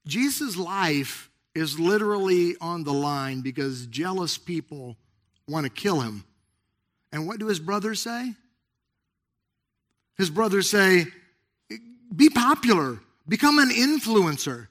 Jesus' 0.06 0.56
life 0.56 1.30
is 1.54 1.78
literally 1.78 2.56
on 2.60 2.84
the 2.84 2.92
line 2.92 3.40
because 3.40 3.86
jealous 3.86 4.38
people 4.38 4.96
want 5.48 5.64
to 5.64 5.70
kill 5.70 6.00
him. 6.00 6.24
And 7.12 7.26
what 7.26 7.38
do 7.38 7.46
his 7.46 7.60
brothers 7.60 8.00
say? 8.00 8.34
His 10.16 10.30
brothers 10.30 10.68
say, 10.70 11.06
be 12.14 12.30
popular, 12.30 12.98
become 13.28 13.58
an 13.58 13.70
influencer. 13.70 14.68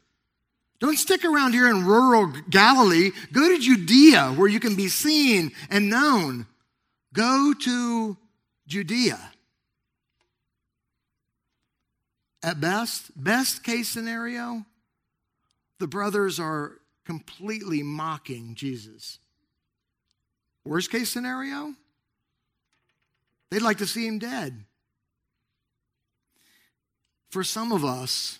Don't 0.79 0.97
stick 0.97 1.23
around 1.23 1.53
here 1.53 1.69
in 1.69 1.85
rural 1.85 2.33
Galilee. 2.50 3.11
Go 3.31 3.47
to 3.47 3.59
Judea 3.59 4.33
where 4.35 4.47
you 4.47 4.59
can 4.59 4.75
be 4.75 4.88
seen 4.88 5.51
and 5.69 5.89
known. 5.89 6.47
Go 7.13 7.53
to 7.53 8.17
Judea. 8.65 9.19
At 12.43 12.59
best, 12.59 13.11
best 13.15 13.63
case 13.63 13.89
scenario, 13.89 14.65
the 15.81 15.88
brothers 15.88 16.39
are 16.39 16.77
completely 17.05 17.81
mocking 17.81 18.53
Jesus. 18.53 19.17
Worst 20.63 20.91
case 20.91 21.09
scenario, 21.09 21.73
they'd 23.50 23.63
like 23.63 23.79
to 23.79 23.88
see 23.88 24.05
him 24.05 24.19
dead. 24.19 24.63
For 27.31 27.43
some 27.43 27.71
of 27.71 27.83
us, 27.83 28.38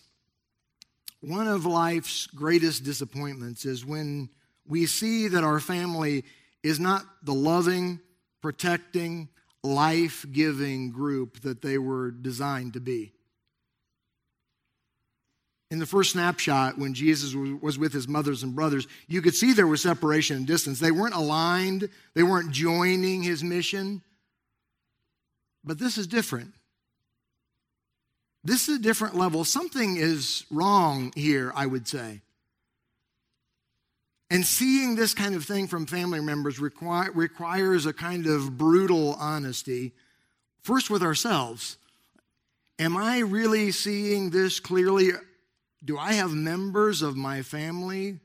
one 1.20 1.48
of 1.48 1.66
life's 1.66 2.28
greatest 2.28 2.84
disappointments 2.84 3.66
is 3.66 3.84
when 3.84 4.30
we 4.68 4.86
see 4.86 5.28
that 5.28 5.44
our 5.44 5.60
family 5.60 6.24
is 6.62 6.80
not 6.80 7.04
the 7.24 7.34
loving, 7.34 8.00
protecting, 8.44 9.30
life 9.64 10.28
giving 10.32 10.92
group 10.92 11.42
that 11.42 11.64
they 11.64 11.80
were 11.80 12.12
designed 12.12 12.74
to 12.74 12.80
be. 12.80 13.14
In 15.72 15.80
the 15.80 15.86
first 15.86 16.12
snapshot, 16.12 16.78
when 16.78 16.94
Jesus 16.94 17.34
was 17.34 17.80
with 17.80 17.94
his 17.94 18.06
mothers 18.06 18.44
and 18.44 18.54
brothers, 18.54 18.88
you 19.08 19.22
could 19.22 19.34
see 19.34 19.54
there 19.54 19.66
was 19.66 19.82
separation 19.82 20.36
and 20.36 20.46
distance. 20.46 20.82
They 20.82 20.92
weren't 20.92 21.16
aligned, 21.16 21.88
they 22.14 22.24
weren't 22.24 22.52
joining 22.52 23.24
his 23.24 23.42
mission. 23.42 24.02
But 25.64 25.80
this 25.80 25.98
is 25.98 26.08
different. 26.08 26.54
This 28.44 28.68
is 28.68 28.80
a 28.80 28.82
different 28.82 29.16
level. 29.16 29.46
Something 29.46 29.96
is 29.96 30.46
wrong 30.52 31.14
here, 31.16 31.54
I 31.56 31.68
would 31.68 31.88
say. 31.88 32.20
And 34.30 34.46
seeing 34.46 34.96
this 34.96 35.14
kind 35.14 35.36
of 35.36 35.46
thing 35.46 35.68
from 35.68 35.86
family 35.86 36.20
members 36.20 36.60
require, 36.60 37.12
requires 37.14 37.86
a 37.86 37.94
kind 37.94 38.28
of 38.28 38.58
brutal 38.58 39.14
honesty, 39.14 39.94
first 40.64 40.90
with 40.90 41.02
ourselves. 41.02 41.78
Am 42.78 42.98
I 42.98 43.20
really 43.20 43.72
seeing 43.72 44.32
this 44.32 44.60
clearly? 44.60 45.12
Do 45.84 45.98
I 45.98 46.14
have 46.14 46.32
members 46.32 47.02
of 47.02 47.16
my 47.16 47.42
family 47.42 48.20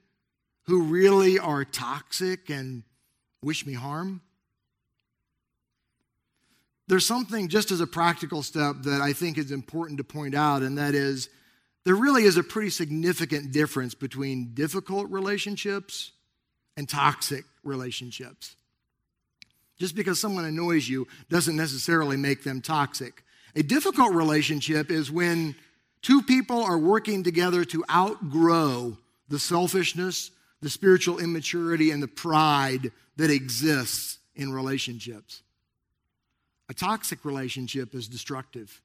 who 0.65 0.83
really 0.83 1.39
are 1.39 1.65
toxic 1.65 2.51
and 2.51 2.83
wish 3.43 3.67
me 3.67 3.73
harm? 3.73 4.21
there's 6.89 7.07
something 7.07 7.49
just 7.49 7.71
as 7.71 7.81
a 7.81 7.87
practical 7.87 8.43
step 8.43 8.77
that 8.83 9.01
I 9.01 9.13
think 9.13 9.39
is 9.39 9.51
important 9.51 9.99
to 9.99 10.05
point 10.05 10.35
out, 10.35 10.63
and 10.63 10.79
that 10.79 10.95
is 10.95 11.29
there 11.85 11.95
really 11.95 12.25
is 12.25 12.37
a 12.37 12.43
pretty 12.43 12.71
significant 12.71 13.53
difference 13.53 13.95
between 13.95 14.55
difficult 14.55 15.09
relationships 15.11 16.13
and 16.77 16.89
toxic 16.89 17.45
relationships. 17.63 18.57
Just 19.79 19.95
because 19.95 20.21
someone 20.21 20.45
annoys 20.45 20.89
you 20.89 21.07
doesn't 21.29 21.57
necessarily 21.57 22.17
make 22.17 22.43
them 22.43 22.61
toxic. 22.61 23.23
A 23.55 23.63
difficult 23.63 24.15
relationship 24.15 24.91
is 24.91 25.11
when 25.11 25.55
two 26.07 26.23
people 26.23 26.63
are 26.63 26.79
working 26.79 27.25
together 27.25 27.65
to 27.65 27.85
outgrow 27.91 28.97
the 29.29 29.41
selfishness, 29.41 30.31
the 30.63 30.71
spiritual 30.71 31.19
immaturity, 31.19 31.91
and 31.91 32.01
the 32.01 32.07
pride 32.07 32.93
that 33.17 33.29
exists 33.29 34.19
in 34.37 34.53
relationships. 34.53 35.43
A 36.69 36.75
toxic 36.75 37.25
relationship 37.25 37.93
is 37.93 38.07
destructive. 38.07 38.81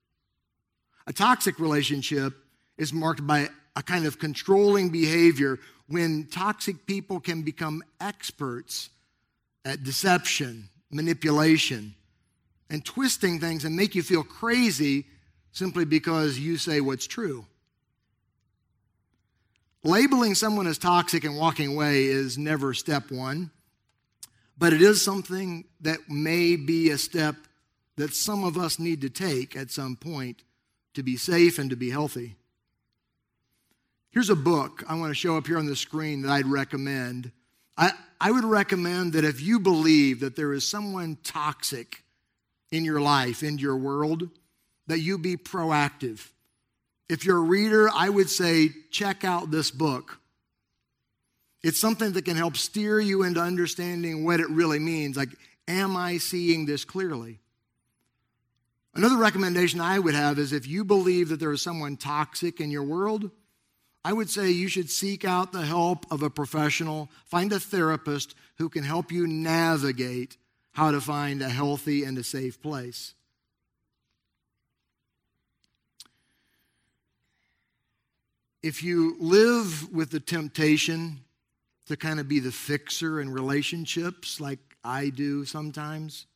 A 1.06 1.14
toxic 1.14 1.60
relationship 1.60 2.34
is 2.80 2.92
marked 2.92 3.28
by 3.28 3.50
a 3.76 3.84
kind 3.84 4.08
of 4.08 4.18
controlling 4.18 4.90
behavior 4.90 5.60
when 5.88 6.26
toxic 6.26 6.88
people 6.88 7.20
can 7.20 7.44
become 7.44 7.84
experts 8.00 8.90
at 9.64 9.84
deception, 9.84 10.70
manipulation, 10.90 11.94
and 12.72 12.84
twisting 12.84 13.40
things 13.40 13.64
and 13.64 13.76
make 13.76 13.94
you 13.94 14.02
feel 14.02 14.24
crazy 14.24 15.06
simply 15.52 15.86
because 15.86 16.40
you 16.40 16.58
say 16.58 16.82
what's 16.82 17.08
true. 17.08 17.46
Labeling 19.84 20.36
someone 20.36 20.68
as 20.68 20.78
toxic 20.78 21.24
and 21.24 21.38
walking 21.38 21.74
away 21.74 22.06
is 22.06 22.38
never 22.38 22.74
step 22.74 23.10
one, 23.10 23.50
but 24.58 24.74
it 24.74 24.82
is 24.82 25.04
something 25.04 25.66
that 25.82 26.08
may 26.08 26.56
be 26.56 26.92
a 26.92 26.98
step 26.98 27.36
that 27.98 28.14
some 28.14 28.44
of 28.44 28.58
us 28.58 28.80
need 28.80 29.02
to 29.02 29.10
take 29.10 29.56
at 29.56 29.72
some 29.72 29.96
point 29.96 30.44
to 30.94 31.04
be 31.04 31.18
safe 31.18 31.58
and 31.58 31.70
to 31.70 31.76
be 31.76 31.90
healthy. 31.90 32.36
Here's 34.12 34.30
a 34.30 34.36
book 34.36 34.84
I 34.88 34.96
want 34.96 35.10
to 35.10 35.16
show 35.16 35.38
up 35.38 35.48
here 35.48 35.58
on 35.58 35.66
the 35.66 35.76
screen 35.76 36.22
that 36.22 36.32
I'd 36.32 36.46
recommend. 36.46 37.32
I, 37.78 37.92
I 38.20 38.30
would 38.30 38.44
recommend 38.44 39.14
that 39.14 39.24
if 39.24 39.42
you 39.42 39.60
believe 39.60 40.20
that 40.20 40.36
there 40.36 40.54
is 40.54 40.68
someone 40.68 41.18
toxic 41.24 42.04
in 42.72 42.86
your 42.86 43.02
life, 43.02 43.42
in 43.42 43.58
your 43.58 43.78
world, 43.78 44.30
that 44.92 45.00
you 45.00 45.18
be 45.18 45.38
proactive. 45.38 46.28
If 47.08 47.24
you're 47.24 47.38
a 47.38 47.40
reader, 47.40 47.90
I 47.96 48.10
would 48.10 48.30
say 48.30 48.72
check 48.92 49.24
out 49.24 49.50
this 49.50 49.72
book. 49.72 50.20
It's 51.64 51.80
something 51.80 52.12
that 52.12 52.26
can 52.26 52.36
help 52.36 52.58
steer 52.58 53.00
you 53.00 53.24
into 53.24 53.40
understanding 53.40 54.26
what 54.26 54.42
it 54.42 54.50
really 54.50 54.80
means. 54.80 55.16
Like, 55.16 55.30
am 55.66 55.96
I 55.96 56.18
seeing 56.18 56.66
this 56.66 56.84
clearly? 56.84 57.40
Another 58.94 59.16
recommendation 59.16 59.80
I 59.80 59.98
would 59.98 60.14
have 60.14 60.38
is 60.38 60.52
if 60.52 60.68
you 60.68 60.84
believe 60.84 61.30
that 61.30 61.40
there 61.40 61.54
is 61.54 61.62
someone 61.62 61.96
toxic 61.96 62.60
in 62.60 62.70
your 62.70 62.84
world, 62.84 63.32
I 64.04 64.12
would 64.12 64.30
say 64.30 64.52
you 64.52 64.68
should 64.68 64.90
seek 64.90 65.24
out 65.24 65.54
the 65.54 65.66
help 65.66 66.06
of 66.12 66.22
a 66.22 66.30
professional, 66.30 67.10
find 67.28 67.54
a 67.54 67.62
therapist 67.62 68.36
who 68.58 68.68
can 68.68 68.84
help 68.84 69.10
you 69.10 69.26
navigate 69.26 70.36
how 70.74 70.92
to 70.92 71.00
find 71.00 71.42
a 71.42 71.48
healthy 71.48 72.04
and 72.04 72.18
a 72.18 72.26
safe 72.26 72.62
place. 72.62 73.14
If 78.64 78.84
you 78.84 79.16
live 79.20 79.92
with 79.92 80.12
the 80.12 80.20
temptation 80.20 81.22
to 81.88 81.98
kind 81.98 82.20
of 82.20 82.28
be 82.28 82.40
the 82.40 82.52
fixer 82.52 83.20
in 83.20 83.32
relationships, 83.32 84.40
like 84.40 84.60
I 84.84 85.10
do 85.10 85.46
sometimes, 85.46 86.28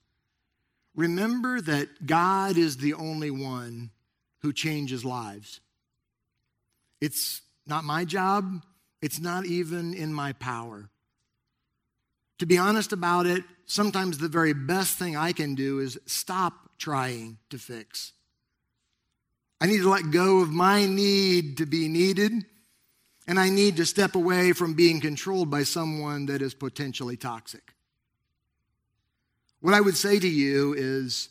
remember 0.95 1.61
that 1.61 2.05
God 2.05 2.57
is 2.57 2.77
the 2.77 2.95
only 2.95 3.31
one 3.31 3.91
who 4.39 4.53
changes 4.53 5.05
lives. 5.05 5.59
It's 6.99 7.41
not 7.67 7.83
my 7.83 8.05
job. 8.05 8.63
It's 9.01 9.19
not 9.19 9.45
even 9.45 9.93
in 9.93 10.13
my 10.13 10.33
power. 10.33 10.89
To 12.39 12.45
be 12.45 12.57
honest 12.57 12.91
about 12.91 13.27
it, 13.27 13.43
sometimes 13.65 14.17
the 14.17 14.27
very 14.27 14.53
best 14.53 14.97
thing 14.97 15.15
I 15.15 15.31
can 15.31 15.55
do 15.55 15.79
is 15.79 15.99
stop 16.05 16.53
trying 16.77 17.37
to 17.49 17.57
fix. 17.57 18.13
I 19.61 19.67
need 19.67 19.79
to 19.79 19.89
let 19.89 20.11
go 20.11 20.39
of 20.39 20.49
my 20.49 20.85
need 20.85 21.57
to 21.57 21.65
be 21.65 21.87
needed, 21.87 22.33
and 23.27 23.39
I 23.39 23.49
need 23.49 23.77
to 23.77 23.85
step 23.85 24.15
away 24.15 24.51
from 24.51 24.73
being 24.73 24.99
controlled 24.99 25.49
by 25.49 25.63
someone 25.63 26.25
that 26.27 26.41
is 26.41 26.53
potentially 26.53 27.17
toxic. 27.17 27.73
What 29.61 29.73
I 29.73 29.81
would 29.81 29.97
say 29.97 30.19
to 30.19 30.27
you 30.27 30.75
is 30.77 31.29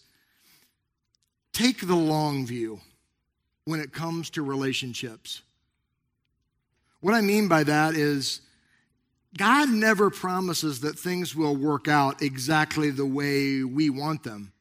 take 1.53 1.87
the 1.87 1.95
long 1.95 2.47
view 2.47 2.81
when 3.67 3.81
it 3.81 3.93
comes 3.93 4.31
to 4.31 4.43
relationships. 4.43 5.43
What 7.01 7.15
I 7.15 7.21
mean 7.21 7.49
by 7.49 7.65
that 7.65 7.95
is, 7.95 8.41
God 9.37 9.69
never 9.69 10.11
promises 10.11 10.81
that 10.81 10.99
things 10.99 11.37
will 11.37 11.55
work 11.55 11.87
out 11.87 12.23
exactly 12.23 12.91
the 12.91 13.05
way 13.05 13.63
we 13.63 13.91
want 13.91 14.23
them. 14.23 14.54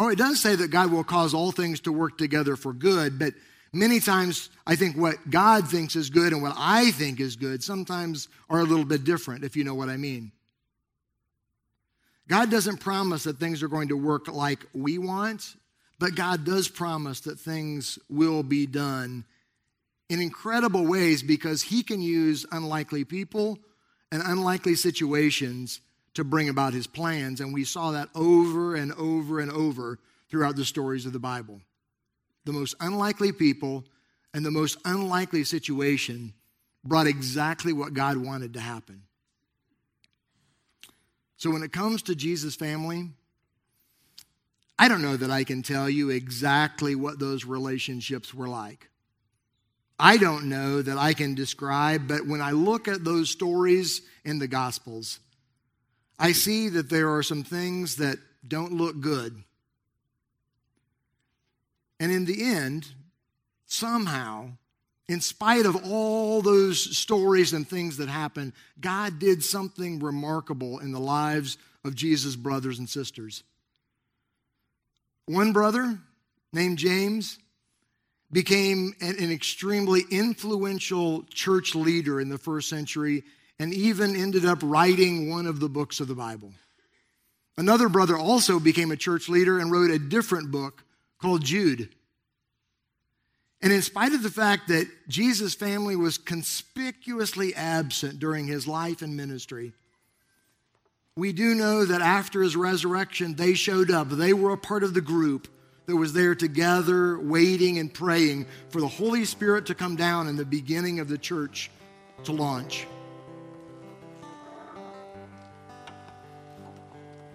Oh, 0.00 0.08
it 0.10 0.16
does 0.16 0.40
say 0.40 0.54
that 0.54 0.70
God 0.70 0.92
will 0.92 1.02
cause 1.02 1.34
all 1.34 1.50
things 1.50 1.80
to 1.80 1.92
work 1.92 2.16
together 2.18 2.54
for 2.54 2.72
good, 2.72 3.18
but 3.18 3.34
many 3.72 3.98
times 3.98 4.48
I 4.64 4.76
think 4.76 4.96
what 4.96 5.28
God 5.28 5.68
thinks 5.68 5.96
is 5.96 6.08
good 6.08 6.32
and 6.32 6.40
what 6.40 6.54
I 6.56 6.92
think 6.92 7.18
is 7.18 7.34
good 7.34 7.64
sometimes 7.64 8.28
are 8.48 8.60
a 8.60 8.64
little 8.64 8.84
bit 8.84 9.02
different, 9.02 9.42
if 9.42 9.56
you 9.56 9.64
know 9.64 9.74
what 9.74 9.88
I 9.88 9.96
mean. 9.96 10.30
God 12.28 12.48
doesn't 12.48 12.76
promise 12.76 13.24
that 13.24 13.40
things 13.40 13.60
are 13.60 13.68
going 13.68 13.88
to 13.88 13.96
work 13.96 14.28
like 14.28 14.64
we 14.72 14.98
want, 14.98 15.56
but 15.98 16.14
God 16.14 16.44
does 16.44 16.68
promise 16.68 17.18
that 17.22 17.40
things 17.40 17.98
will 18.08 18.44
be 18.44 18.66
done 18.66 19.24
in 20.08 20.20
incredible 20.20 20.86
ways 20.86 21.24
because 21.24 21.60
he 21.60 21.82
can 21.82 22.00
use 22.00 22.46
unlikely 22.52 23.04
people 23.04 23.58
and 24.12 24.22
unlikely 24.24 24.76
situations 24.76 25.80
to 26.14 26.24
bring 26.24 26.48
about 26.48 26.74
his 26.74 26.86
plans. 26.86 27.40
And 27.40 27.52
we 27.52 27.64
saw 27.64 27.92
that 27.92 28.08
over 28.14 28.74
and 28.74 28.92
over 28.94 29.40
and 29.40 29.50
over 29.50 29.98
throughout 30.30 30.56
the 30.56 30.64
stories 30.64 31.06
of 31.06 31.12
the 31.12 31.18
Bible. 31.18 31.60
The 32.44 32.52
most 32.52 32.74
unlikely 32.80 33.32
people 33.32 33.84
and 34.34 34.44
the 34.44 34.50
most 34.50 34.78
unlikely 34.84 35.44
situation 35.44 36.32
brought 36.84 37.06
exactly 37.06 37.72
what 37.72 37.94
God 37.94 38.16
wanted 38.16 38.54
to 38.54 38.60
happen. 38.60 39.02
So 41.36 41.50
when 41.50 41.62
it 41.62 41.72
comes 41.72 42.02
to 42.02 42.14
Jesus' 42.14 42.56
family, 42.56 43.10
I 44.78 44.88
don't 44.88 45.02
know 45.02 45.16
that 45.16 45.30
I 45.30 45.44
can 45.44 45.62
tell 45.62 45.88
you 45.88 46.10
exactly 46.10 46.94
what 46.94 47.18
those 47.18 47.44
relationships 47.44 48.32
were 48.32 48.48
like. 48.48 48.88
I 49.98 50.16
don't 50.16 50.48
know 50.48 50.80
that 50.80 50.96
I 50.96 51.12
can 51.12 51.34
describe, 51.34 52.06
but 52.06 52.26
when 52.26 52.40
I 52.40 52.52
look 52.52 52.86
at 52.86 53.04
those 53.04 53.30
stories 53.30 54.02
in 54.24 54.38
the 54.38 54.46
Gospels, 54.46 55.18
I 56.18 56.32
see 56.32 56.68
that 56.70 56.90
there 56.90 57.14
are 57.14 57.22
some 57.22 57.44
things 57.44 57.96
that 57.96 58.18
don't 58.46 58.72
look 58.72 59.00
good. 59.00 59.42
And 62.00 62.12
in 62.12 62.24
the 62.24 62.42
end, 62.42 62.88
somehow, 63.66 64.50
in 65.08 65.20
spite 65.20 65.66
of 65.66 65.76
all 65.90 66.42
those 66.42 66.96
stories 66.96 67.52
and 67.52 67.68
things 67.68 67.96
that 67.98 68.08
happened, 68.08 68.52
God 68.80 69.18
did 69.18 69.42
something 69.42 70.00
remarkable 70.00 70.78
in 70.78 70.92
the 70.92 71.00
lives 71.00 71.58
of 71.84 71.94
Jesus' 71.94 72.36
brothers 72.36 72.78
and 72.78 72.88
sisters. 72.88 73.42
One 75.26 75.52
brother 75.52 75.98
named 76.52 76.78
James 76.78 77.38
became 78.30 78.94
an, 79.00 79.30
extremely 79.32 80.04
influential 80.10 81.24
church 81.24 81.74
leader 81.74 82.20
in 82.20 82.28
the 82.28 82.38
first 82.38 82.68
century 82.68 83.24
and 83.58 83.74
even 83.74 84.14
ended 84.14 84.44
up 84.44 84.58
writing 84.62 85.30
one 85.30 85.46
of 85.46 85.60
the 85.60 85.68
books 85.68 86.00
of 86.00 86.08
the 86.08 86.14
Bible. 86.14 86.52
Another 87.56 87.88
brother 87.88 88.16
also 88.16 88.60
became 88.60 88.92
a 88.92 88.96
church 88.96 89.28
leader 89.28 89.58
and 89.58 89.72
wrote 89.72 89.90
a 89.90 89.98
different 89.98 90.50
book 90.50 90.84
called 91.20 91.44
Jude. 91.44 91.88
And 93.60 93.72
in 93.72 93.82
spite 93.82 94.12
of 94.12 94.22
the 94.22 94.30
fact 94.30 94.68
that 94.68 94.86
Jesus' 95.08 95.54
family 95.54 95.96
was 95.96 96.18
conspicuously 96.18 97.54
absent 97.56 98.20
during 98.20 98.46
his 98.46 98.68
life 98.68 99.02
and 99.02 99.16
ministry, 99.16 99.72
we 101.16 101.32
do 101.32 101.56
know 101.56 101.84
that 101.84 102.00
after 102.00 102.42
his 102.42 102.54
resurrection, 102.54 103.34
they 103.34 103.54
showed 103.54 103.90
up. 103.90 104.08
They 104.08 104.32
were 104.32 104.52
a 104.52 104.56
part 104.56 104.84
of 104.84 104.94
the 104.94 105.00
group 105.00 105.48
that 105.86 105.96
was 105.96 106.12
there 106.12 106.36
together, 106.36 107.18
waiting 107.18 107.80
and 107.80 107.92
praying 107.92 108.46
for 108.68 108.80
the 108.80 108.86
Holy 108.86 109.24
Spirit 109.24 109.66
to 109.66 109.74
come 109.74 109.96
down 109.96 110.28
and 110.28 110.38
the 110.38 110.44
beginning 110.44 111.00
of 111.00 111.08
the 111.08 111.18
church 111.18 111.72
to 112.22 112.30
launch. 112.30 112.86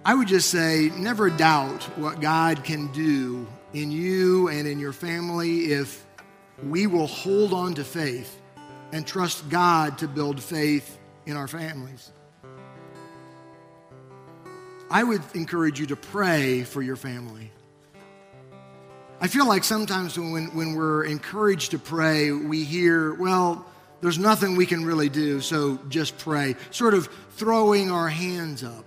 I 0.06 0.14
would 0.14 0.28
just 0.28 0.50
say 0.50 0.92
never 0.98 1.30
doubt 1.30 1.84
what 1.98 2.20
God 2.20 2.66
can 2.66 2.92
do 2.92 3.48
in 3.74 3.90
you 3.90 4.50
and 4.50 4.68
in 4.68 4.78
your 4.78 4.92
family 4.92 5.72
if 5.72 6.06
we 6.62 6.88
will 6.88 7.08
hold 7.08 7.54
on 7.54 7.76
to 7.76 7.86
faith 7.86 8.38
and 8.92 9.08
trust 9.08 9.48
God 9.50 10.00
to 10.00 10.10
build 10.10 10.44
faith 10.44 11.00
in 11.26 11.38
our 11.38 11.48
families. 11.48 12.12
I 14.92 15.04
would 15.04 15.24
encourage 15.36 15.80
you 15.80 15.86
to 15.88 15.96
pray 15.96 16.64
for 16.64 16.82
your 16.82 16.98
family. 16.98 17.50
I 19.22 19.28
feel 19.28 19.48
like 19.48 19.64
sometimes 19.64 20.20
when, 20.20 20.54
when 20.54 20.76
we're 20.76 21.06
encouraged 21.06 21.72
to 21.72 21.80
pray, 21.80 22.34
we 22.34 22.66
hear, 22.66 23.14
well, 23.14 23.66
there's 24.02 24.20
nothing 24.20 24.58
we 24.58 24.66
can 24.66 24.84
really 24.84 25.08
do, 25.08 25.40
so 25.40 25.80
just 25.88 26.18
pray. 26.18 26.58
Sort 26.72 26.94
of 26.94 27.08
throwing 27.38 27.90
our 27.90 28.10
hands 28.10 28.66
up 28.66 28.84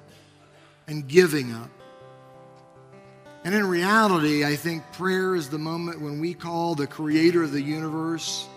and 0.88 1.08
giving 1.08 1.52
up. 1.52 1.70
And 3.44 3.54
in 3.54 3.66
reality, 3.66 4.44
I 4.44 4.56
think 4.56 4.82
prayer 4.92 5.36
is 5.36 5.48
the 5.48 5.58
moment 5.58 6.00
when 6.00 6.20
we 6.20 6.34
call 6.34 6.74
the 6.74 6.86
creator 6.86 7.44
of 7.44 7.52
the 7.52 7.62
universe 7.62 8.48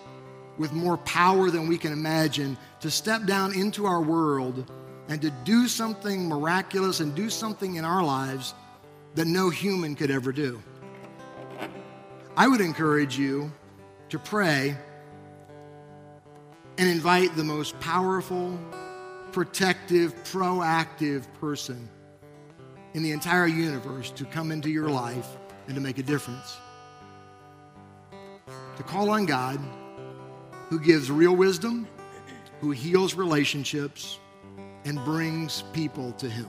with 0.58 0.72
more 0.72 0.96
power 0.98 1.48
than 1.48 1.68
we 1.68 1.78
can 1.78 1.92
imagine 1.92 2.58
to 2.80 2.90
step 2.90 3.24
down 3.24 3.54
into 3.54 3.86
our 3.86 4.02
world 4.02 4.70
and 5.08 5.22
to 5.22 5.30
do 5.44 5.68
something 5.68 6.28
miraculous 6.28 7.00
and 7.00 7.14
do 7.14 7.30
something 7.30 7.76
in 7.76 7.84
our 7.84 8.02
lives 8.02 8.54
that 9.14 9.26
no 9.26 9.48
human 9.48 9.94
could 9.94 10.10
ever 10.10 10.32
do. 10.32 10.60
I 12.36 12.48
would 12.48 12.60
encourage 12.60 13.18
you 13.18 13.52
to 14.08 14.18
pray 14.18 14.76
and 16.78 16.88
invite 16.88 17.36
the 17.36 17.44
most 17.44 17.78
powerful, 17.80 18.58
protective, 19.30 20.14
proactive 20.24 21.32
person 21.34 21.88
in 22.94 23.02
the 23.02 23.12
entire 23.12 23.46
universe 23.46 24.10
to 24.12 24.24
come 24.24 24.50
into 24.50 24.68
your 24.68 24.88
life 24.88 25.36
and 25.66 25.74
to 25.74 25.80
make 25.80 25.98
a 25.98 26.02
difference. 26.02 26.58
To 28.76 28.82
call 28.82 29.10
on 29.10 29.26
God, 29.26 29.60
who 30.68 30.80
gives 30.80 31.10
real 31.10 31.36
wisdom, 31.36 31.86
who 32.60 32.70
heals 32.70 33.14
relationships, 33.14 34.18
and 34.84 35.02
brings 35.04 35.62
people 35.72 36.12
to 36.12 36.28
Him. 36.28 36.48